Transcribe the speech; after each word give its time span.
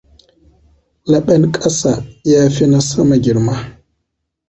Leɓen 1.11 1.43
ƙasa 1.51 2.05
ya 2.23 2.49
fi 2.49 2.65
na 2.67 2.79
sama 2.81 3.15
girma. 3.23 3.55